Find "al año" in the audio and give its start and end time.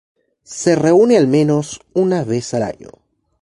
2.55-2.89